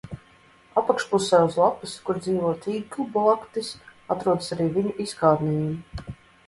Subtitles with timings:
[0.81, 3.71] Apakšpusē uz lapas, kur dzīvo tīklblaktis,
[4.17, 6.15] atrodas arī viņu izkārnījumi.